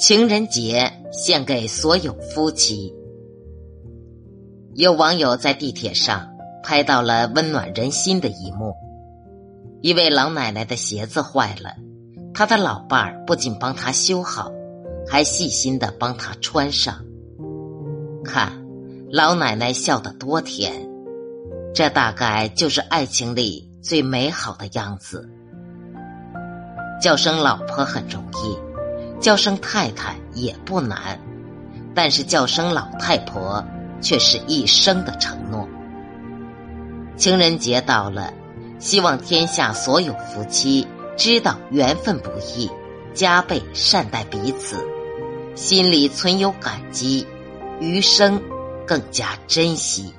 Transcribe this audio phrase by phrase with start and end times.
[0.00, 2.90] 情人节献给所有夫妻。
[4.72, 6.26] 有网友在地铁上
[6.62, 8.74] 拍到了温暖人心的一幕：
[9.82, 11.76] 一位老奶奶的鞋子坏了，
[12.32, 14.50] 她的老伴儿不仅帮她修好，
[15.06, 17.04] 还细心的帮她穿上。
[18.24, 18.50] 看，
[19.10, 20.72] 老奶奶笑得多甜，
[21.74, 25.28] 这大概就是爱情里最美好的样子。
[27.02, 28.69] 叫声老婆很容易。
[29.20, 31.20] 叫声太太也不难，
[31.94, 33.64] 但是叫声老太婆
[34.00, 35.68] 却是一生的承诺。
[37.16, 38.32] 情人节到了，
[38.78, 42.70] 希望天下所有夫妻知道缘分不易，
[43.12, 44.82] 加倍善待彼此，
[45.54, 47.26] 心里存有感激，
[47.78, 48.40] 余生
[48.86, 50.14] 更加珍惜。